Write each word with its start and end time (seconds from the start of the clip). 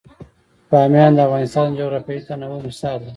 بامیان 0.71 1.11
د 1.15 1.19
افغانستان 1.27 1.65
د 1.69 1.75
جغرافیوي 1.79 2.21
تنوع 2.27 2.59
مثال 2.67 2.97
دی. 3.01 3.09